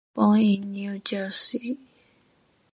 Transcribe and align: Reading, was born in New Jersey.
Reading, 0.15 0.15
was 0.15 0.33
born 0.33 0.41
in 0.67 0.71
New 0.71 0.99
Jersey. 0.99 1.77